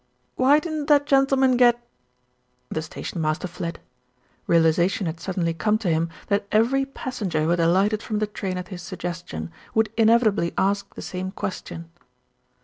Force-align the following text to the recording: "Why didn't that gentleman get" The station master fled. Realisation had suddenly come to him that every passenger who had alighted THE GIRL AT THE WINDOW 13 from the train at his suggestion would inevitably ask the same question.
"Why 0.35 0.57
didn't 0.57 0.87
that 0.87 1.05
gentleman 1.05 1.57
get" 1.57 1.79
The 2.71 2.81
station 2.81 3.21
master 3.21 3.47
fled. 3.47 3.79
Realisation 4.47 5.05
had 5.05 5.19
suddenly 5.19 5.53
come 5.53 5.77
to 5.77 5.91
him 5.91 6.09
that 6.25 6.47
every 6.51 6.85
passenger 6.87 7.43
who 7.43 7.49
had 7.49 7.59
alighted 7.59 7.99
THE 7.99 8.03
GIRL 8.07 8.15
AT 8.15 8.19
THE 8.21 8.25
WINDOW 8.25 8.25
13 8.31 8.31
from 8.31 8.31
the 8.33 8.39
train 8.39 8.57
at 8.57 8.67
his 8.69 8.81
suggestion 8.81 9.51
would 9.75 9.93
inevitably 9.95 10.53
ask 10.57 10.95
the 10.95 11.03
same 11.03 11.29
question. 11.29 11.91